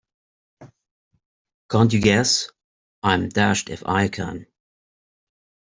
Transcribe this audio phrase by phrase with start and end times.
[1.69, 2.49] 'Can't you guess?'
[3.03, 4.47] 'I'm dashed if I can.'